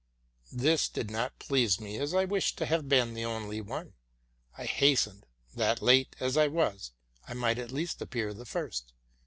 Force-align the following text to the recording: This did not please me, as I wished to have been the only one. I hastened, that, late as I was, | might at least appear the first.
This 0.51 0.89
did 0.89 1.11
not 1.11 1.37
please 1.37 1.79
me, 1.79 1.99
as 1.99 2.15
I 2.15 2.25
wished 2.25 2.57
to 2.57 2.65
have 2.65 2.89
been 2.89 3.13
the 3.13 3.23
only 3.23 3.61
one. 3.61 3.93
I 4.57 4.65
hastened, 4.65 5.27
that, 5.55 5.79
late 5.79 6.15
as 6.19 6.37
I 6.37 6.47
was, 6.47 6.89
| 7.11 7.31
might 7.35 7.59
at 7.59 7.71
least 7.71 8.01
appear 8.01 8.33
the 8.33 8.45
first. 8.47 8.93